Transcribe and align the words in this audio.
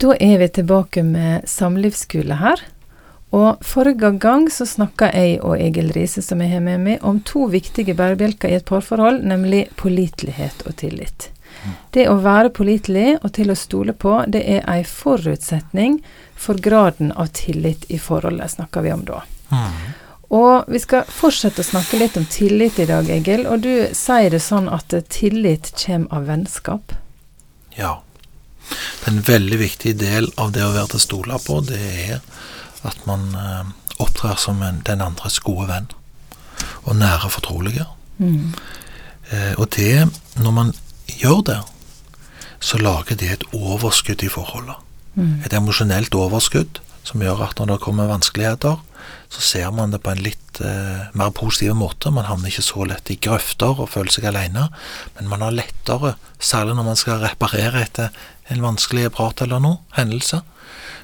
Da 0.00 0.14
er 0.20 0.38
vi 0.38 0.48
tilbake 0.48 1.02
med 1.06 1.48
samlivsskole 1.48 2.38
her. 2.40 2.62
Og 3.34 3.62
forrige 3.66 4.12
gang 4.22 4.46
så 4.52 4.66
snakka 4.66 5.08
jeg 5.10 5.40
og 5.42 5.58
Egil 5.58 5.90
Riise, 5.94 6.22
som 6.22 6.42
jeg 6.42 6.52
har 6.54 6.62
med 6.62 6.82
meg, 6.84 6.98
om 7.02 7.18
to 7.26 7.48
viktige 7.50 7.96
bærebjelker 7.98 8.50
i 8.50 8.58
et 8.60 8.66
parforhold, 8.68 9.24
nemlig 9.26 9.66
pålitelighet 9.80 10.62
og 10.68 10.76
tillit. 10.82 11.30
Det 11.90 12.06
å 12.10 12.18
være 12.22 12.52
pålitelig 12.54 13.18
og 13.22 13.32
til 13.34 13.50
å 13.50 13.58
stole 13.58 13.94
på, 13.96 14.16
det 14.28 14.42
er 14.56 14.62
en 14.68 14.86
forutsetning 14.86 16.00
for 16.34 16.60
graden 16.62 17.12
av 17.12 17.32
tillit 17.34 17.86
i 17.88 17.98
forholdet, 17.98 18.54
snakker 18.54 18.84
vi 18.84 18.92
om 18.94 19.04
da. 19.08 19.22
Og 20.34 20.70
vi 20.70 20.80
skal 20.82 21.06
fortsette 21.10 21.62
å 21.62 21.66
snakke 21.66 22.00
litt 22.00 22.16
om 22.18 22.24
tillit 22.30 22.78
i 22.82 22.88
dag, 22.90 23.08
Egil. 23.10 23.46
Og 23.46 23.62
du 23.62 23.94
sier 23.94 24.34
det 24.34 24.42
sånn 24.42 24.66
at 24.72 24.94
tillit 25.14 25.70
kommer 25.78 26.18
av 26.18 26.26
vennskap. 26.30 26.94
Ja. 27.78 28.00
Det 28.70 29.06
er 29.06 29.12
en 29.12 29.26
veldig 29.26 29.58
viktig 29.60 29.94
del 30.00 30.30
av 30.40 30.54
det 30.54 30.64
å 30.64 30.72
være 30.74 30.92
til 30.92 31.00
å 31.00 31.04
stole 31.04 31.40
på, 31.44 31.60
det 31.68 31.80
er 31.80 32.22
at 32.84 33.04
man 33.08 33.28
eh, 33.38 33.66
opptrer 34.02 34.38
som 34.40 34.62
en, 34.64 34.82
den 34.86 35.04
andres 35.04 35.40
gode 35.44 35.68
venn. 35.70 35.90
Og 36.84 36.96
nære 37.00 37.30
fortrolige. 37.32 37.86
Mm. 38.18 38.54
Eh, 39.30 39.52
og 39.56 39.70
det, 39.76 40.08
når 40.40 40.56
man 40.56 40.72
gjør 41.08 41.40
det, 41.50 41.60
så 42.64 42.80
lager 42.80 43.18
det 43.20 43.30
et 43.32 43.46
overskudd 43.52 44.24
i 44.24 44.32
forholdet. 44.32 44.80
Mm. 45.14 45.42
Et 45.44 45.56
emosjonelt 45.56 46.14
overskudd 46.16 46.80
som 47.04 47.22
gjør 47.22 47.42
at 47.44 47.60
når 47.60 47.74
det 47.74 47.82
kommer 47.84 48.10
vanskeligheter, 48.10 48.80
så 49.28 49.42
ser 49.44 49.72
man 49.76 49.92
det 49.92 50.00
på 50.04 50.12
en 50.12 50.22
litt 50.24 50.60
eh, 50.64 51.10
mer 51.12 51.32
positiv 51.36 51.74
måte. 51.76 52.12
Man 52.14 52.28
havner 52.28 52.50
ikke 52.50 52.64
så 52.64 52.86
lett 52.88 53.10
i 53.12 53.18
grøfter 53.20 53.82
og 53.82 53.90
føler 53.92 54.14
seg 54.14 54.28
alene, 54.30 54.68
men 55.16 55.28
man 55.30 55.44
har 55.44 55.54
lettere, 55.54 56.14
særlig 56.38 56.78
når 56.78 56.88
man 56.88 57.00
skal 57.00 57.22
reparere 57.24 57.84
etter 57.84 58.24
en 58.52 58.64
vanskelig 58.64 59.10
prat 59.16 59.44
eller 59.44 59.62
noe, 59.62 59.82
hendelse, 59.98 60.40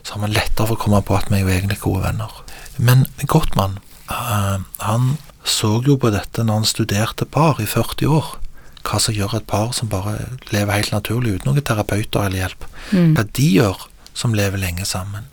så 0.02 0.16
har 0.16 0.22
man 0.22 0.32
lettere 0.32 0.70
for 0.70 0.78
å 0.78 0.80
komme 0.80 1.02
på 1.04 1.16
at 1.18 1.28
vi 1.28 1.40
er 1.40 1.44
jo 1.44 1.52
egentlig 1.52 1.80
gode 1.82 2.04
venner. 2.06 2.36
Men 2.80 3.04
Gottmann, 3.28 3.80
eh, 4.08 4.60
han 4.86 5.10
så 5.44 5.80
jo 5.84 5.96
på 6.00 6.12
dette 6.12 6.44
når 6.44 6.62
han 6.62 6.68
studerte 6.68 7.26
par 7.28 7.60
i 7.60 7.68
40 7.68 8.12
år. 8.12 8.36
Hva 8.86 9.00
som 9.02 9.16
gjør 9.16 9.36
et 9.36 9.48
par 9.48 9.74
som 9.76 9.90
bare 9.92 10.16
lever 10.52 10.78
helt 10.78 10.94
naturlig 10.94 11.36
uten 11.36 11.50
noen 11.50 11.64
terapeuter 11.64 12.24
eller 12.24 12.44
hjelp. 12.44 12.64
Mm. 12.92 13.12
Hva 13.16 13.26
de 13.36 13.48
gjør 13.58 13.84
som 14.16 14.36
lever 14.36 14.60
lenge 14.60 14.86
sammen. 14.88 15.28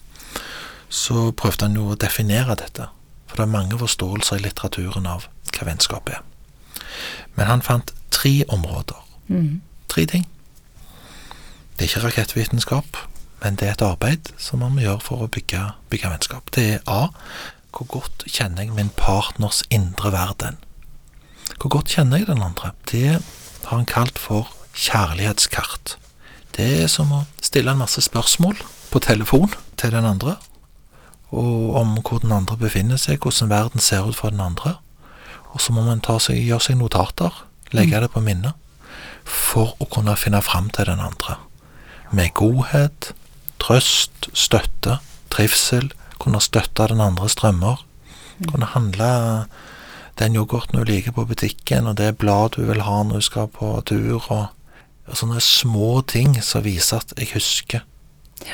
Så 0.89 1.31
prøvde 1.31 1.67
han 1.67 1.75
jo 1.75 1.91
å 1.91 1.99
definere 1.99 2.55
dette. 2.59 2.87
For 3.27 3.39
det 3.39 3.47
er 3.47 3.55
mange 3.57 3.79
forståelser 3.79 4.39
i 4.39 4.45
litteraturen 4.45 5.07
av 5.09 5.27
hva 5.51 5.67
vennskap 5.67 6.09
er. 6.09 6.23
Men 7.35 7.49
han 7.51 7.65
fant 7.65 7.93
tre 8.13 8.43
områder. 8.53 8.97
Mm. 9.27 9.61
Tre 9.91 10.05
ting. 10.05 10.25
Det 11.77 11.85
er 11.85 11.91
ikke 11.91 12.05
rakettvitenskap, 12.07 12.97
men 13.43 13.57
det 13.59 13.67
er 13.67 13.75
et 13.75 13.85
arbeid 13.85 14.31
som 14.41 14.63
man 14.63 14.73
må 14.73 14.81
gjøre 14.85 15.03
for 15.05 15.25
å 15.25 15.29
bygge, 15.29 15.61
bygge 15.91 16.09
vennskap. 16.09 16.49
Det 16.55 16.65
er 16.77 16.87
A. 16.89 17.09
Hvor 17.75 17.85
godt 17.99 18.25
kjenner 18.25 18.65
jeg 18.65 18.73
min 18.73 18.89
partners 18.97 19.61
indre 19.69 20.09
verden? 20.15 20.57
Hvor 21.59 21.69
godt 21.75 21.93
kjenner 21.93 22.23
jeg 22.23 22.31
den 22.31 22.41
andre? 22.41 22.71
Det 22.89 23.19
har 23.67 23.75
han 23.75 23.85
kalt 23.85 24.17
for 24.17 24.49
kjærlighetskart. 24.73 25.97
Det 26.57 26.67
er 26.81 26.89
som 26.89 27.11
å 27.13 27.25
stille 27.43 27.73
en 27.73 27.83
masse 27.83 28.01
spørsmål 28.01 28.57
på 28.89 29.01
telefon 29.05 29.53
til 29.77 29.93
den 29.93 30.07
andre, 30.09 30.39
og 31.31 31.75
om 31.75 31.97
hvor 32.01 32.21
den 32.23 32.31
andre 32.31 32.57
befinner 32.57 32.99
seg, 33.01 33.19
hvordan 33.19 33.51
verden 33.51 33.83
ser 33.83 34.07
ut 34.07 34.15
for 34.15 34.31
den 34.31 34.43
andre. 34.43 34.77
Og 35.51 35.61
så 35.61 35.73
må 35.73 35.83
man 35.83 36.01
seg, 36.03 36.39
gjøre 36.39 36.63
seg 36.63 36.77
notater, 36.79 37.43
legge 37.71 37.99
det 37.99 38.11
på 38.13 38.23
minnet, 38.23 38.55
for 39.27 39.75
å 39.83 39.87
kunne 39.91 40.15
finne 40.15 40.41
fram 40.41 40.69
til 40.69 40.87
den 40.87 41.03
andre. 41.03 41.37
Med 42.11 42.33
godhet, 42.33 43.11
trøst, 43.59 44.29
støtte, 44.33 44.99
trivsel, 45.33 45.91
kunne 46.19 46.41
støtte 46.41 46.87
den 46.87 47.03
andres 47.03 47.35
drømmer. 47.35 47.83
Kunne 48.47 48.69
handle 48.71 49.09
den 50.19 50.35
yoghurten 50.37 50.79
du 50.79 50.85
liker 50.87 51.13
på 51.13 51.25
butikken, 51.29 51.87
og 51.87 51.97
det 51.97 52.17
bladet 52.17 52.57
du 52.57 52.69
vil 52.69 52.85
ha 52.85 53.01
når 53.03 53.21
du 53.21 53.27
skal 53.27 53.49
på 53.53 53.73
tur, 53.85 54.23
og, 54.31 54.47
og 55.07 55.19
sånne 55.19 55.41
små 55.43 56.01
ting 56.07 56.37
som 56.41 56.65
viser 56.65 57.03
at 57.03 57.13
jeg 57.17 57.33
husker. 57.35 57.85
Du, 58.41 58.49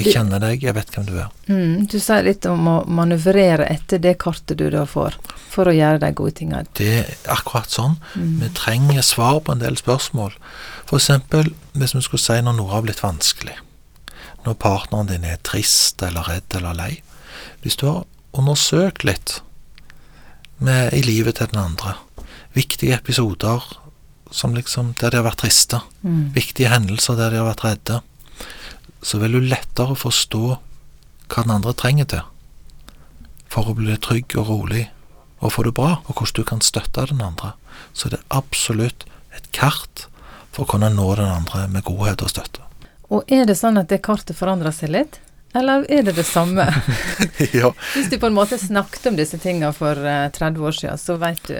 Jeg 0.00 0.14
kjenner 0.14 0.40
deg, 0.40 0.62
jeg 0.64 0.74
vet 0.74 0.90
hvem 0.94 1.04
du 1.06 1.12
er. 1.20 1.28
mm, 1.48 1.86
du 1.92 1.98
sier 2.00 2.22
litt 2.24 2.46
om 2.48 2.66
å 2.68 2.76
manøvrere 2.88 3.66
etter 3.68 3.98
det 4.00 4.14
kartet 4.18 4.56
du 4.56 4.70
da 4.70 4.86
får, 4.88 5.18
for 5.52 5.68
å 5.68 5.74
gjøre 5.76 5.98
de 6.00 6.12
gode 6.16 6.32
tingene. 6.38 6.64
Det 6.78 6.88
er 7.02 7.10
akkurat 7.34 7.68
sånn. 7.68 7.98
Mm. 8.16 8.40
Vi 8.40 8.48
trenger 8.56 9.02
svar 9.02 9.40
på 9.44 9.52
en 9.52 9.60
del 9.60 9.76
spørsmål. 9.76 10.32
Eksempel 10.92 11.52
hvis 11.72 11.94
vi 11.94 12.00
skulle 12.04 12.20
si 12.24 12.40
når 12.44 12.56
noe 12.56 12.70
har 12.72 12.82
blitt 12.84 13.02
vanskelig. 13.02 13.54
Når 14.46 14.54
partneren 14.60 15.06
din 15.08 15.24
er 15.24 15.36
trist 15.44 16.02
eller 16.02 16.22
redd 16.28 16.56
eller 16.56 16.74
lei. 16.74 17.02
Hvis 17.62 17.76
du 17.76 17.86
har 17.86 18.04
undersøkt 18.32 19.04
litt 19.04 19.40
med, 20.58 20.92
i 20.92 21.02
livet 21.02 21.36
til 21.36 21.48
den 21.52 21.60
andre, 21.62 21.94
viktige 22.54 22.96
episoder 22.96 23.62
som 24.32 24.54
liksom, 24.56 24.94
der 25.00 25.10
de 25.12 25.20
har 25.20 25.26
vært 25.28 25.42
triste, 25.44 25.80
Mm. 26.02 26.32
viktige 26.34 26.68
hendelser 26.72 27.16
der 27.16 27.30
de 27.30 27.36
har 27.36 27.54
vært 27.54 27.64
redde, 27.64 28.00
så 29.02 29.18
vil 29.22 29.36
du 29.36 29.40
lettere 29.44 29.96
forstå 29.98 30.42
hva 31.32 31.44
den 31.44 31.54
andre 31.54 31.74
trenger 31.76 32.08
til 32.12 32.28
for 33.52 33.68
å 33.68 33.76
bli 33.76 33.96
trygg 34.00 34.36
og 34.40 34.48
rolig 34.48 34.86
og 35.42 35.52
få 35.52 35.64
det 35.66 35.74
bra, 35.76 35.98
og 36.06 36.14
hvordan 36.14 36.38
du 36.38 36.46
kan 36.48 36.62
støtte 36.64 37.04
den 37.10 37.20
andre. 37.20 37.52
Så 37.92 38.08
det 38.08 38.20
er 38.20 38.38
absolutt 38.38 39.04
et 39.34 39.50
kart 39.52 40.06
for 40.54 40.64
å 40.64 40.70
kunne 40.70 40.92
nå 40.94 41.08
den 41.18 41.28
andre 41.28 41.66
med 41.68 41.84
godhet 41.84 42.22
og 42.22 42.30
støtte. 42.30 42.62
Og 43.12 43.28
er 43.28 43.44
det 43.48 43.58
sånn 43.58 43.80
at 43.80 43.90
det 43.90 44.00
kartet 44.06 44.38
forandrer 44.38 44.72
seg 44.72 44.94
litt? 44.94 45.18
Eller 45.52 45.84
er 45.92 46.06
det 46.06 46.14
det 46.16 46.24
samme? 46.24 46.64
ja, 47.58 47.72
Hvis 47.92 48.08
du 48.08 48.16
på 48.16 48.30
en 48.30 48.38
måte 48.38 48.56
snakket 48.60 49.10
om 49.10 49.18
disse 49.18 49.36
tingene 49.42 49.72
for 49.76 49.98
eh, 49.98 50.30
30 50.32 50.64
år 50.64 50.78
siden, 50.78 51.00
så 51.00 51.18
vet 51.20 51.42
du 51.50 51.58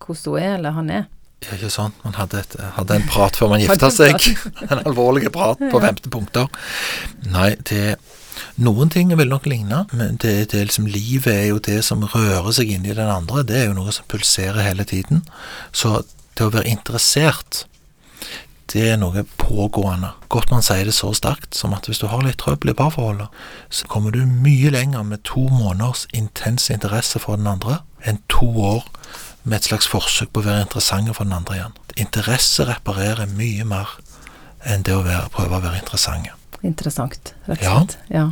hvordan 0.00 0.24
hun 0.24 0.40
er, 0.40 0.54
eller 0.56 0.74
han 0.74 0.90
er. 0.90 1.04
Det 1.40 1.48
er 1.48 1.56
ikke 1.56 1.72
sånn. 1.72 1.94
Man 2.04 2.16
hadde, 2.18 2.42
et, 2.44 2.54
hadde 2.76 2.96
en 3.00 3.08
prat 3.08 3.36
før 3.38 3.54
man 3.54 3.62
gifta 3.62 3.88
seg. 3.94 4.20
En 4.70 4.82
alvorlig 4.84 5.30
prat 5.32 5.60
på 5.60 5.80
15 5.80 6.10
punkter. 6.12 6.50
Nei, 7.32 7.54
det 7.70 7.98
Noen 8.60 8.88
ting 8.92 9.10
vil 9.16 9.28
nok 9.28 9.46
ligne, 9.48 9.82
men 9.92 10.16
det, 10.20 10.50
det 10.52 10.62
liksom, 10.68 10.86
livet 10.88 11.32
er 11.32 11.46
jo 11.50 11.58
det 11.64 11.80
som 11.84 12.04
rører 12.04 12.52
seg 12.56 12.70
inni 12.72 12.94
den 12.96 13.08
andre. 13.08 13.44
Det 13.44 13.56
er 13.56 13.66
jo 13.68 13.76
noe 13.76 13.92
som 13.92 14.08
pulserer 14.08 14.64
hele 14.64 14.84
tiden. 14.88 15.22
Så 15.72 16.02
det 16.36 16.46
å 16.46 16.52
være 16.52 16.68
interessert, 16.68 17.64
det 18.72 18.84
er 18.92 19.00
noe 19.00 19.24
pågående. 19.40 20.12
Godt 20.32 20.52
man 20.52 20.64
sier 20.64 20.86
det 20.88 20.94
så 20.96 21.10
sterkt 21.16 21.56
som 21.58 21.74
at 21.76 21.88
hvis 21.88 22.02
du 22.02 22.06
har 22.12 22.22
litt 22.24 22.38
trøbbel 22.40 22.72
i 22.72 22.76
parforholdet, 22.76 23.28
så 23.72 23.88
kommer 23.90 24.14
du 24.14 24.22
mye 24.24 24.72
lenger 24.72 25.04
med 25.08 25.24
to 25.28 25.48
måneders 25.48 26.06
intens 26.16 26.70
interesse 26.72 27.20
for 27.22 27.40
den 27.40 27.50
andre 27.50 27.80
enn 28.06 28.22
to 28.32 28.48
år 28.64 28.86
med 29.44 29.56
et 29.56 29.68
slags 29.70 29.88
forsøk 29.88 30.32
på 30.34 30.42
å 30.42 30.46
være 30.48 30.66
interessante 30.66 31.14
for 31.16 31.24
den 31.28 31.36
andre 31.36 31.56
igjen. 31.56 31.76
Interesse 31.96 32.66
reparerer 32.68 33.30
mye 33.36 33.64
mer 33.64 33.96
enn 34.68 34.84
det 34.84 34.92
å 34.94 35.02
være, 35.06 35.30
prøve 35.32 35.56
å 35.56 35.64
være 35.64 35.80
interessante. 35.80 36.34
Interessant, 36.62 37.32
rett 37.48 37.62
og 37.64 37.86
slett. 37.86 37.96
Ja. 38.12 38.26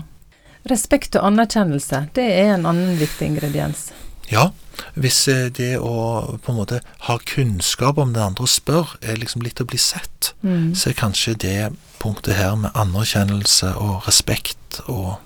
Respekt 0.68 1.16
og 1.16 1.24
anerkjennelse, 1.30 2.02
det 2.16 2.26
er 2.42 2.54
en 2.58 2.66
annen 2.68 2.98
viktig 3.00 3.30
ingrediens. 3.30 3.86
Ja, 4.28 4.50
hvis 4.94 5.22
eh, 5.32 5.46
det 5.56 5.78
å 5.80 6.36
på 6.44 6.52
en 6.52 6.58
måte 6.58 6.82
ha 7.06 7.16
kunnskap 7.24 7.96
om 7.98 8.12
den 8.12 8.22
andre 8.26 8.44
og 8.44 8.52
spør, 8.52 8.90
er 9.00 9.16
liksom 9.16 9.40
litt 9.46 9.62
å 9.64 9.68
bli 9.68 9.80
sett, 9.80 10.34
Mm. 10.42 10.74
så 10.76 10.90
er 10.90 10.94
kanskje 10.94 11.32
det 11.34 11.72
punktet 11.98 12.36
her 12.38 12.52
med 12.54 12.70
anerkjennelse 12.78 13.72
og 13.80 14.04
respekt 14.06 14.78
og 14.86 15.16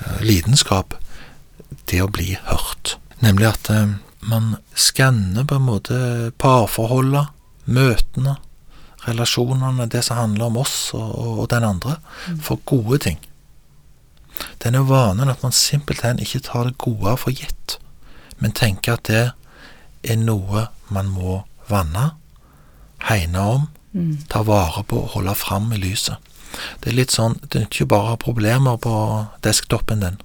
eh, 0.00 0.22
lidenskap 0.24 0.96
det 1.86 2.00
å 2.02 2.08
bli 2.10 2.32
hørt. 2.48 2.96
Nemlig 3.22 3.46
at 3.52 3.70
eh, 3.70 3.92
man 4.26 4.56
skanner 4.74 5.46
på 5.46 5.58
en 5.58 5.66
måte 5.66 5.98
parforholdet, 6.42 7.30
møtene, 7.66 8.36
relasjonene, 9.06 9.86
det 9.90 10.02
som 10.06 10.18
handler 10.18 10.48
om 10.50 10.60
oss 10.62 10.76
og, 10.98 11.10
og, 11.14 11.42
den 11.50 11.66
andre, 11.66 11.96
for 12.42 12.60
gode 12.66 12.98
ting. 13.06 13.20
Den 14.62 14.74
er 14.74 14.86
vanen 14.86 15.30
at 15.30 15.42
man 15.46 15.54
simpelthen 15.54 16.18
ikke 16.22 16.42
tar 16.44 16.68
det 16.68 16.78
gode 16.82 17.16
for 17.22 17.34
gitt, 17.34 17.78
men 18.42 18.52
tenker 18.52 18.98
at 18.98 19.06
det 19.08 19.24
er 20.04 20.18
noe 20.20 20.66
man 20.92 21.08
må 21.10 21.40
vanne, 21.70 22.12
hegne 23.06 23.48
om, 23.56 23.66
Mm. 23.96 24.18
ta 24.28 24.42
vare 24.42 24.82
på 24.84 24.98
og 25.00 25.12
holde 25.14 25.34
fram 25.34 25.70
i 25.72 25.78
lyset. 25.80 26.16
Det 26.80 26.90
er 26.90 26.96
litt 26.98 27.14
sånn, 27.14 27.38
det 27.48 27.62
nytter 27.62 27.78
ikke 27.78 27.88
bare 27.88 28.04
å 28.04 28.10
ha 28.12 28.16
problemer 28.20 28.76
på 28.76 28.92
desktopen 29.46 30.02
din. 30.04 30.18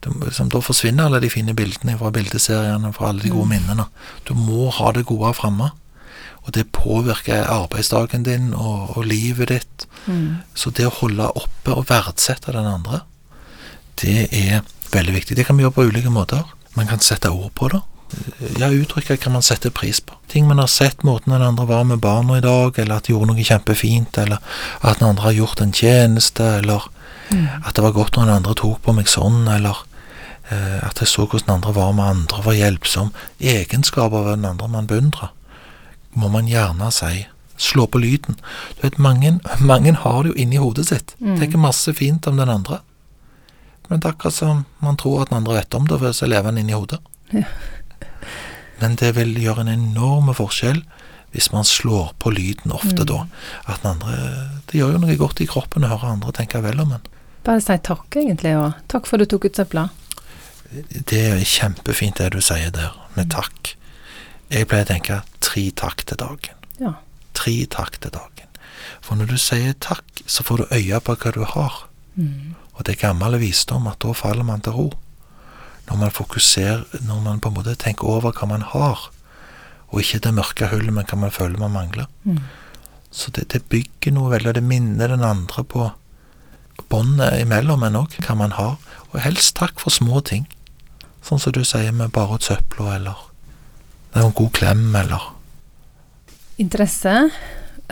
Du, 0.00 0.10
liksom, 0.24 0.48
da 0.48 0.60
forsvinner 0.64 1.04
alle 1.10 1.20
de 1.20 1.28
fine 1.30 1.52
bildene 1.54 1.98
fra 2.00 2.10
bildeseriene, 2.14 2.92
fra 2.96 3.10
alle 3.10 3.20
de 3.22 3.32
gode 3.32 3.50
minnene. 3.50 3.84
Du 4.28 4.32
må 4.34 4.70
ha 4.72 4.92
det 4.96 5.04
gode 5.10 5.34
framme. 5.36 5.70
Og 6.46 6.54
det 6.56 6.70
påvirker 6.72 7.44
arbeidsdagen 7.52 8.24
din 8.24 8.54
og, 8.54 8.96
og 8.96 9.04
livet 9.04 9.50
ditt. 9.52 9.86
Mm. 10.06 10.38
Så 10.56 10.70
det 10.72 10.86
å 10.88 10.94
holde 11.02 11.26
oppe 11.36 11.74
og 11.76 11.84
verdsette 11.90 12.54
den 12.56 12.64
andre, 12.66 13.02
det 14.00 14.30
er 14.32 14.62
veldig 14.94 15.14
viktig. 15.18 15.36
Det 15.36 15.44
kan 15.46 15.58
vi 15.58 15.66
gjøre 15.66 15.76
på 15.76 15.84
ulike 15.90 16.10
måter. 16.12 16.48
Man 16.78 16.88
kan 16.88 17.02
sette 17.04 17.28
ord 17.30 17.52
på 17.54 17.68
det. 17.68 17.82
ja, 18.58 18.66
uttrykket 18.72 19.20
kan 19.20 19.32
man 19.36 19.42
sette 19.42 19.70
pris 19.70 20.00
på. 20.00 20.16
Ting 20.32 20.48
man 20.48 20.58
har 20.58 20.66
sett, 20.66 21.04
måten 21.06 21.30
den 21.32 21.42
andre 21.46 21.66
var 21.68 21.84
med 21.84 22.00
barna 22.02 22.38
i 22.38 22.42
dag, 22.42 22.78
eller 22.78 22.96
at 22.96 23.06
de 23.06 23.12
gjorde 23.12 23.28
noe 23.30 23.44
kjempefint, 23.44 24.18
eller 24.18 24.40
at 24.80 24.98
den 24.98 25.08
andre 25.12 25.28
har 25.28 25.36
gjort 25.36 25.60
en 25.60 25.72
tjeneste, 25.76 26.48
eller 26.62 26.88
Mm. 27.30 27.46
at 27.64 27.76
det 27.76 27.82
var 27.84 27.92
godt 27.94 28.16
når 28.16 28.24
den 28.26 28.34
andre 28.34 28.54
tok 28.58 28.80
på 28.82 28.92
meg 28.92 29.06
sånn, 29.06 29.44
eller 29.54 29.76
at 30.50 30.98
jeg 31.00 31.08
så 31.08 31.26
hvordan 31.26 31.54
andre 31.56 31.74
var 31.74 31.92
med 31.92 32.04
andre, 32.04 32.42
var 32.44 32.56
hjelpsom. 32.58 33.12
Egenskaper 33.40 34.24
ved 34.24 34.36
den 34.38 34.44
andre 34.50 34.68
man 34.68 34.86
beundrer, 34.90 35.30
må 36.14 36.28
man 36.28 36.48
gjerne 36.50 36.90
si. 36.92 37.26
Slå 37.60 37.84
på 37.86 38.00
lyden. 38.00 38.38
Du 38.76 38.82
vet, 38.86 38.98
mange, 38.98 39.38
mange 39.60 39.92
har 39.94 40.22
det 40.22 40.32
jo 40.32 40.38
inni 40.42 40.56
hodet 40.56 40.86
sitt. 40.88 41.14
Mm. 41.20 41.36
Tenker 41.38 41.58
masse 41.60 41.92
fint 41.94 42.26
om 42.26 42.36
den 42.40 42.48
andre. 42.48 42.80
Men 43.90 44.00
det 44.00 44.06
er 44.08 44.14
akkurat 44.14 44.34
som 44.34 44.64
man 44.80 44.96
tror 44.96 45.22
at 45.22 45.28
den 45.30 45.36
andre 45.42 45.58
vet 45.58 45.74
om 45.74 45.86
det, 45.86 45.98
for 46.00 46.12
så 46.16 46.26
lever 46.30 46.50
den 46.50 46.62
inni 46.64 46.72
hodet. 46.72 47.00
Ja. 47.34 47.44
Men 48.80 48.96
det 48.96 49.12
vil 49.18 49.34
gjøre 49.42 49.66
en 49.66 49.74
enorm 49.74 50.32
forskjell 50.34 50.82
hvis 51.34 51.50
man 51.52 51.66
slår 51.68 52.14
på 52.18 52.32
lyden 52.34 52.72
ofte 52.74 53.04
Mm. 53.04 53.06
da. 53.06 53.26
At 53.68 53.82
den 53.82 53.90
andre 53.92 54.60
Det 54.66 54.80
gjør 54.80 54.92
jo 54.92 54.98
noe 54.98 55.16
godt 55.16 55.40
i 55.40 55.46
kroppen 55.46 55.84
å 55.84 55.88
høre 55.88 56.10
andre 56.12 56.32
tenke 56.32 56.62
vel 56.62 56.80
om 56.80 56.92
en. 56.92 57.00
Bare 57.44 57.60
si 57.60 57.76
takk, 57.78 58.06
egentlig, 58.16 58.56
og 58.56 58.72
takk 58.88 59.06
for 59.06 59.16
at 59.16 59.28
du 59.28 59.36
tok 59.36 59.44
ut 59.46 59.56
søpla. 59.56 59.88
Det 60.70 61.18
er 61.18 61.42
kjempefint 61.42 62.20
det 62.20 62.30
du 62.36 62.40
sier 62.44 62.70
der, 62.74 62.94
med 63.16 63.32
takk. 63.34 63.74
Jeg 64.50 64.68
pleier 64.70 64.86
å 64.86 64.90
tenke 64.92 65.20
tre 65.42 65.64
takk 65.74 66.04
til 66.06 66.20
dagen. 66.20 66.66
Ja. 66.78 66.94
Tre 67.34 67.54
takk 67.70 67.98
til 68.02 68.14
dagen. 68.14 68.50
For 69.02 69.18
når 69.18 69.32
du 69.32 69.38
sier 69.40 69.74
takk, 69.82 70.22
så 70.26 70.44
får 70.46 70.62
du 70.62 70.74
øye 70.76 71.00
på 71.02 71.16
hva 71.18 71.32
du 71.34 71.42
har. 71.46 71.84
Mm. 72.14 72.54
Og 72.76 72.84
det 72.86 72.96
er 72.96 73.06
gammel 73.08 73.38
visdom 73.42 73.88
at 73.90 74.00
da 74.02 74.14
faller 74.16 74.46
man 74.46 74.62
til 74.64 74.76
ro. 74.76 74.88
Når 75.88 75.98
man 76.04 76.14
fokuserer, 76.14 76.84
når 77.02 77.22
man 77.24 77.42
på 77.42 77.50
en 77.50 77.58
måte 77.58 77.74
tenker 77.78 78.06
over 78.06 78.34
hva 78.36 78.46
man 78.46 78.62
har, 78.62 79.08
og 79.90 80.02
ikke 80.02 80.22
det 80.22 80.34
mørke 80.36 80.70
hullet, 80.70 80.94
men 80.94 81.06
hva 81.10 81.18
man 81.18 81.34
føler 81.34 81.58
man 81.58 81.74
mangler. 81.74 82.06
Mm. 82.22 82.38
Så 83.10 83.32
det, 83.34 83.48
det 83.50 83.66
bygger 83.72 84.14
noe 84.14 84.30
veldig, 84.30 84.52
og 84.52 84.58
det 84.60 84.66
minner 84.66 85.10
den 85.10 85.26
andre 85.26 85.64
på 85.66 85.88
båndet 86.90 87.40
imellom 87.42 87.82
en 87.86 87.98
òg, 88.04 88.14
hva 88.22 88.38
man 88.38 88.54
har. 88.54 88.78
Og 89.10 89.18
helst 89.24 89.56
takk 89.58 89.82
for 89.82 89.90
små 89.94 90.22
ting. 90.22 90.46
Sånn 91.26 91.42
som 91.42 91.54
du 91.54 91.62
sier 91.66 91.92
med 91.92 92.12
bare 92.14 92.38
ut 92.38 92.46
søpla, 92.46 92.94
eller 92.96 93.26
er 94.14 94.24
en 94.24 94.34
god 94.36 94.52
klem, 94.56 94.88
eller 94.96 95.28
Interesse, 96.60 97.30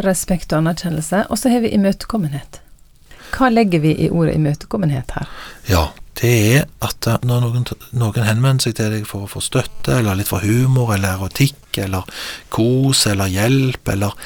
respekt 0.04 0.52
og 0.52 0.60
anerkjennelse. 0.60 1.22
Og 1.32 1.38
så 1.40 1.48
har 1.48 1.62
vi 1.64 1.70
imøtekommenhet. 1.72 2.60
Hva 3.32 3.48
legger 3.52 3.80
vi 3.80 3.94
i 4.04 4.10
ordet 4.12 4.34
imøtekommenhet 4.36 5.14
her? 5.16 5.30
Ja, 5.68 5.86
det 6.20 6.32
er 6.58 6.66
at 6.84 7.06
eh, 7.06 7.18
når 7.28 7.44
noen, 7.44 7.66
noen 7.96 8.26
henvender 8.26 8.66
seg 8.66 8.76
til 8.78 8.92
deg 8.92 9.08
for 9.08 9.24
å 9.24 9.30
få 9.30 9.42
støtte, 9.44 9.98
eller 9.98 10.18
litt 10.18 10.30
for 10.30 10.44
humor, 10.44 10.92
eller 10.96 11.16
erotikk, 11.16 11.80
eller 11.80 12.08
kos, 12.54 13.06
eller 13.10 13.30
hjelp, 13.32 13.92
eller 13.94 14.16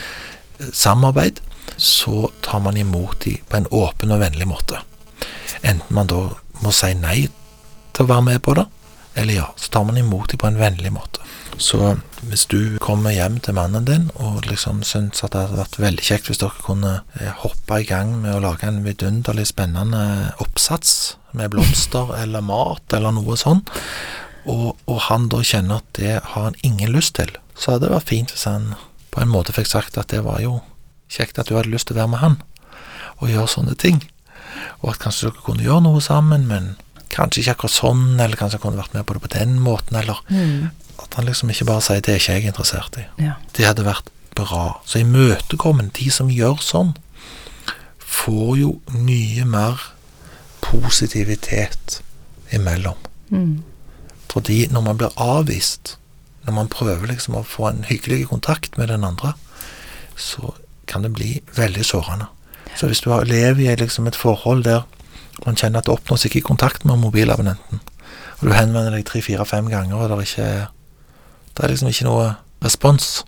eh, 0.58 0.70
samarbeid, 0.72 1.42
så 1.76 2.30
tar 2.44 2.62
man 2.64 2.78
imot 2.78 3.24
dem 3.26 3.42
på 3.48 3.58
en 3.58 3.70
åpen 3.70 4.14
og 4.14 4.22
vennlig 4.22 4.48
måte. 4.48 4.82
Enten 5.62 5.94
man 5.94 6.10
da 6.10 6.24
må 6.62 6.72
si 6.74 6.92
nei 6.98 7.26
til 7.92 8.04
å 8.04 8.10
være 8.10 8.26
med 8.30 8.42
på 8.44 8.54
det, 8.58 8.66
eller 9.14 9.34
ja, 9.34 9.48
så 9.56 9.72
tar 9.72 9.84
man 9.84 9.98
imot 10.00 10.30
dem 10.32 10.40
på 10.40 10.48
en 10.48 10.60
vennlig 10.60 10.92
måte. 10.94 11.20
Så 11.60 11.78
hvis 12.24 12.46
du 12.48 12.78
kommer 12.80 13.12
hjem 13.12 13.36
til 13.44 13.54
mannen 13.54 13.84
din 13.84 14.08
og 14.14 14.46
liksom 14.48 14.80
syns 14.86 15.20
at 15.24 15.34
det 15.34 15.42
hadde 15.44 15.58
vært 15.60 15.78
veldig 15.82 16.04
kjekt 16.06 16.30
hvis 16.30 16.40
dere 16.40 16.64
kunne 16.64 16.92
eh, 17.20 17.32
hoppe 17.42 17.82
i 17.82 17.86
gang 17.88 18.14
med 18.22 18.36
å 18.36 18.42
lage 18.42 18.66
en 18.66 18.80
vidunderlig 18.86 19.48
spennende 19.50 20.32
oppsats 20.42 21.16
med 21.36 21.52
blomster 21.52 22.14
eller 22.22 22.44
mat 22.46 22.96
eller 22.96 23.14
noe 23.14 23.36
sånn, 23.40 23.62
og, 24.48 24.72
og 24.90 24.98
han 25.08 25.28
da 25.30 25.42
kjenner 25.46 25.82
at 25.82 25.92
det 25.98 26.14
har 26.32 26.48
han 26.48 26.58
ingen 26.66 26.94
lyst 26.94 27.16
til, 27.20 27.30
så 27.54 27.74
hadde 27.74 27.86
det 27.86 27.96
vært 27.96 28.10
fint 28.10 28.32
hvis 28.32 28.48
han 28.48 28.72
på 29.12 29.22
en 29.22 29.30
måte 29.30 29.54
fikk 29.54 29.68
sagt 29.70 30.00
at 30.00 30.10
det 30.10 30.24
var 30.24 30.40
jo 30.42 30.60
kjekt 31.12 31.38
at 31.38 31.50
du 31.50 31.58
hadde 31.58 31.72
lyst 31.74 31.90
til 31.90 31.98
å 31.98 32.02
være 32.02 32.14
med 32.14 32.24
han 32.24 32.40
og 33.20 33.28
gjøre 33.30 33.50
sånne 33.50 33.76
ting, 33.78 34.00
og 34.80 34.94
at 34.94 35.02
kanskje 35.04 35.28
dere 35.28 35.44
kunne 35.44 35.66
gjøre 35.66 35.84
noe 35.84 36.00
sammen, 36.02 36.48
men 36.48 36.72
kanskje 37.12 37.42
ikke 37.42 37.56
akkurat 37.56 37.74
sånn, 37.74 38.04
eller 38.20 38.40
kanskje 38.40 38.58
han 38.58 38.64
kunne 38.64 38.82
vært 38.82 38.96
med 38.96 39.06
på 39.06 39.16
det 39.16 39.22
på 39.24 39.32
den 39.36 39.58
måten, 39.62 39.98
eller 40.00 40.22
at 41.02 41.14
han 41.18 41.28
liksom 41.28 41.50
ikke 41.52 41.68
bare 41.68 41.84
sier 41.84 42.00
'det 42.00 42.08
er 42.14 42.20
ikke 42.20 42.32
jeg 42.32 42.46
interessert 42.50 42.96
i'. 42.96 43.08
Ja. 43.18 43.34
Det 43.52 43.66
hadde 43.66 43.84
vært 43.84 44.08
bra. 44.34 44.80
Så 44.86 44.98
imøtekommen, 44.98 45.90
de 45.94 46.10
som 46.10 46.30
gjør 46.30 46.60
sånn, 46.60 46.94
får 47.98 48.58
jo 48.58 48.80
mye 48.92 49.44
mer 49.44 49.80
positivitet 50.60 52.00
imellom. 52.52 52.96
Mm. 53.30 53.62
Fordi 54.32 54.66
når 54.72 54.80
man 54.80 54.96
blir 55.00 55.12
avvist, 55.16 55.96
når 56.46 56.52
man 56.52 56.68
prøver 56.68 57.06
liksom 57.06 57.36
å 57.38 57.46
få 57.46 57.68
en 57.68 57.84
hyggelig 57.88 58.28
kontakt 58.28 58.78
med 58.78 58.88
den 58.88 59.04
andre, 59.04 59.34
så 60.16 60.54
kan 60.86 61.02
det 61.02 61.12
bli 61.12 61.40
veldig 61.56 61.84
sårende. 61.84 62.26
Så 62.76 62.88
hvis 62.88 63.00
du 63.04 63.10
lever 63.24 63.72
i 63.72 63.76
liksom 63.76 64.06
et 64.06 64.16
forhold 64.16 64.64
der 64.64 64.82
man 65.46 65.58
kjenner 65.58 65.80
at 65.80 65.88
det 65.88 65.94
oppnås 65.94 66.26
ikke 66.28 66.44
kontakt 66.46 66.86
med 66.88 67.00
mobilabonnenten, 67.02 67.82
og 68.40 68.48
du 68.48 68.54
henvender 68.54 68.94
deg 68.94 69.06
tre-fire-fem 69.06 69.68
ganger, 69.70 69.98
og 69.98 70.08
det 70.10 70.16
er 70.16 70.30
ikke 70.30 70.52
Det 71.52 71.64
er 71.64 71.68
liksom 71.68 71.88
ikke 71.92 72.06
noe 72.06 72.28
respons, 72.64 73.24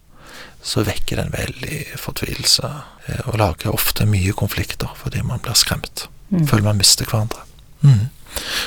så 0.65 0.81
vekker 0.81 1.19
det 1.19 1.25
en 1.27 1.35
veldig 1.35 1.81
fortvilelse, 2.01 2.71
eh, 3.07 3.21
og 3.29 3.37
lager 3.37 3.75
ofte 3.75 4.07
mye 4.09 4.33
konflikter 4.33 4.89
fordi 4.97 5.21
man 5.21 5.43
blir 5.45 5.53
skremt. 5.53 6.07
Mm. 6.31 6.47
Føler 6.49 6.65
man 6.65 6.81
mister 6.81 7.05
hverandre. 7.05 7.45
Mm. 7.83 8.09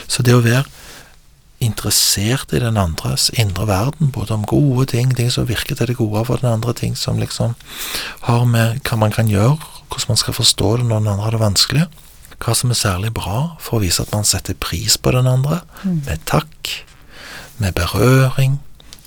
Så 0.08 0.22
det 0.22 0.36
å 0.38 0.44
være 0.46 0.68
interessert 1.60 2.54
i 2.54 2.62
den 2.62 2.78
andres 2.78 3.32
indre 3.34 3.66
verden, 3.66 4.12
både 4.14 4.36
om 4.36 4.46
gode 4.46 4.86
ting, 4.94 5.16
ting 5.18 5.32
som 5.34 5.48
virker 5.50 5.76
til 5.76 5.90
det 5.90 5.98
gode 5.98 6.22
for 6.28 6.38
den 6.38 6.52
andre, 6.52 6.74
ting 6.74 6.94
som 6.96 7.18
liksom 7.18 7.56
har 8.28 8.46
med 8.46 8.78
hva 8.86 9.00
man 9.02 9.16
kan 9.16 9.30
gjøre, 9.32 9.58
hvordan 9.90 10.14
man 10.14 10.22
skal 10.22 10.38
forstå 10.38 10.76
det 10.78 10.86
når 10.86 11.02
den 11.02 11.12
andre 11.16 11.26
har 11.26 11.34
det 11.34 11.42
vanskelig, 11.42 11.88
hva 12.44 12.54
som 12.56 12.70
er 12.72 12.78
særlig 12.80 13.14
bra 13.14 13.58
for 13.60 13.78
å 13.78 13.82
vise 13.82 14.02
at 14.04 14.12
man 14.14 14.24
setter 14.28 14.54
pris 14.54 14.98
på 14.98 15.12
den 15.12 15.28
andre, 15.28 15.62
Mm. 15.84 16.02
med 16.06 16.26
takk, 16.26 16.70
med 17.58 17.74
berøring, 17.74 18.60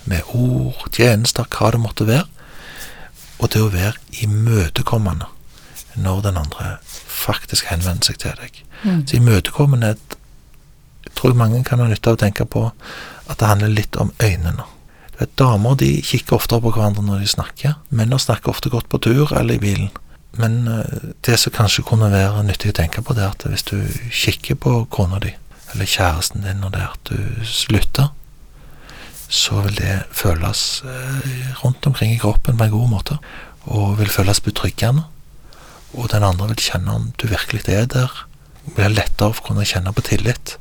med 0.05 0.23
ord, 0.35 0.89
tjenester, 0.93 1.45
hva 1.45 1.71
det 1.71 1.81
måtte 1.81 2.07
være, 2.07 2.27
og 3.39 3.51
det 3.51 3.63
å 3.63 3.71
være 3.73 3.95
imøtekommende 4.23 5.27
når 5.97 6.23
den 6.23 6.37
andre 6.37 6.77
faktisk 7.07 7.67
henvender 7.71 8.05
seg 8.11 8.19
til 8.19 8.37
deg. 8.41 8.63
Mm. 8.85 9.07
Så 9.07 9.17
imøtekommenhet 9.17 10.17
tror 11.15 11.31
jeg 11.33 11.37
mange 11.37 11.65
kan 11.65 11.79
ha 11.79 11.87
nytte 11.87 12.11
av 12.11 12.17
å 12.17 12.21
tenke 12.21 12.45
på 12.45 12.71
at 13.29 13.39
det 13.39 13.49
handler 13.49 13.69
litt 13.69 13.97
om 13.97 14.13
øynene. 14.23 14.65
Vet, 15.19 15.35
Damer 15.37 15.75
de 15.77 16.01
kikker 16.03 16.39
oftere 16.39 16.63
på 16.65 16.73
hverandre 16.73 17.03
når 17.05 17.21
de 17.25 17.27
snakker. 17.27 17.75
Menn 17.91 18.15
snakker 18.19 18.51
ofte 18.55 18.71
godt 18.73 18.89
på 18.89 19.01
tur 19.05 19.33
eller 19.37 19.55
i 19.55 19.59
bilen. 19.63 19.91
Men 20.39 20.69
eh, 20.69 21.13
det 21.27 21.39
som 21.41 21.53
kanskje 21.53 21.85
kunne 21.87 22.11
være 22.13 22.45
nyttig 22.47 22.73
å 22.73 22.79
tenke 22.81 23.03
på, 23.03 23.15
det 23.17 23.25
er 23.25 23.35
at 23.35 23.47
hvis 23.51 23.67
du 23.67 23.77
kikker 24.15 24.59
på 24.63 24.75
kona 24.93 25.19
di, 25.23 25.33
eller 25.75 25.91
kjæresten 25.91 26.47
din, 26.47 26.65
og 26.65 26.75
det 26.75 26.83
er 26.85 26.95
at 26.95 27.11
du 27.11 27.45
slutter, 27.47 28.11
så 29.31 29.61
vil 29.63 29.77
det 29.79 29.97
føles 30.15 30.83
eh, 30.87 31.61
rundt 31.63 31.87
omkring 31.87 32.15
i 32.15 32.19
kroppen 32.19 32.59
på 32.59 32.67
en 32.67 32.75
god 32.75 32.89
måte, 32.91 33.19
og 33.71 33.99
vil 34.01 34.11
føles 34.11 34.41
betryggende. 34.43 35.05
Og 35.93 36.11
den 36.13 36.23
andre 36.27 36.49
vil 36.53 36.63
kjenne 36.63 36.95
om 36.95 37.13
du 37.19 37.27
virkelig 37.31 37.67
er 37.69 37.87
der. 37.91 38.11
Det 38.65 38.75
blir 38.77 38.93
lettere 38.95 39.35
for 39.35 39.43
å 39.43 39.49
kunne 39.51 39.67
kjenne 39.67 39.93
på 39.95 40.05
tillit 40.07 40.57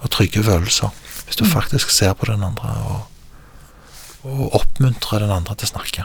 og 0.00 0.10
trygge 0.10 0.42
følelser. 0.42 0.90
Hvis 1.26 1.36
du 1.38 1.44
Mm. 1.44 1.50
faktisk 1.50 1.90
ser 1.90 2.12
på 2.14 2.26
den 2.26 2.42
andre 2.42 2.70
og, 2.90 3.02
og 4.24 4.54
oppmuntrer 4.54 5.18
den 5.22 5.30
andre 5.30 5.54
til 5.54 5.68
å 5.68 5.74
snakke. 5.74 6.04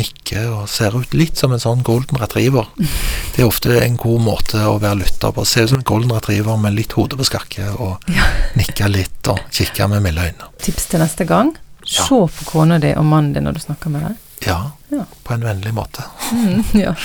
Nikke 0.00 0.42
og 0.54 0.64
ser 0.72 0.96
ut 0.96 1.12
litt 1.14 1.36
som 1.40 1.52
en 1.52 1.60
sånn 1.62 1.82
golden 1.86 2.18
retriever. 2.22 2.66
Det 3.36 3.44
er 3.44 3.48
ofte 3.48 3.76
en 3.84 3.96
god 4.00 4.20
måte 4.24 4.60
å 4.66 4.78
være 4.82 5.02
lytter 5.04 5.32
på. 5.36 5.44
Se 5.46 5.62
ut 5.66 5.70
som 5.74 5.78
en 5.82 5.86
golden 5.92 6.12
retriever 6.16 6.56
med 6.60 6.74
litt 6.76 6.96
hode 6.98 7.16
på 7.20 7.26
skakke 7.28 7.68
og 7.76 8.08
Ja. 8.16 8.24
nikke 8.58 8.88
litt 8.90 9.28
og 9.32 9.38
kikke 9.54 9.86
med 9.92 10.02
milde 10.08 10.24
øyne. 10.30 10.50
Tips 10.64 10.88
til 10.90 11.00
neste 11.04 11.26
gang. 11.28 11.52
Ja. 11.86 12.04
Se 12.08 12.18
på 12.38 12.48
kona 12.50 12.78
di 12.82 12.90
og 12.96 13.06
mannen 13.08 13.32
din 13.36 13.46
når 13.48 13.56
du 13.56 13.62
snakker 13.68 13.92
med 13.94 14.08
dem. 14.08 14.18
Ja, 14.46 14.58
Ja. 14.90 15.04
på 15.24 15.34
en 15.36 15.44
vennlig 15.44 15.72
måte. 15.76 16.02
Mm, 16.32 16.64
ja. 16.80 16.94